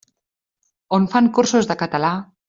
On 0.97 1.05
fan 1.15 1.29
cursos 1.39 1.69
de 1.73 1.77
català? 1.83 2.11